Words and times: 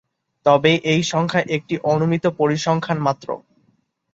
তবে 0.45 0.71
এই 0.91 1.01
সংখ্যা 1.11 1.41
একটি 1.55 1.75
অনুমিত 1.91 2.25
পরিসংখ্যান 2.39 2.97
মাত্র। 3.01 3.27